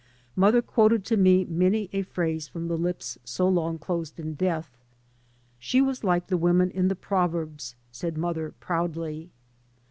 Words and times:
Mother 0.35 0.63
quoted 0.63 1.05
to 1.05 1.15
me 1.15 1.45
many 1.45 1.87
a 1.93 2.01
phrase 2.01 2.47
from 2.47 2.67
the 2.67 2.75
lips 2.75 3.19
so 3.23 3.47
long 3.47 3.77
closed 3.77 4.19
in 4.19 4.33
death." 4.33 4.75
She 5.59 5.79
was 5.79 6.03
like 6.03 6.25
the 6.25 6.39
women 6.39 6.71
in 6.71 6.87
the 6.87 6.95
proverbs," 6.95 7.75
said 7.91 8.17
mother 8.17 8.55
proudly. 8.59 9.29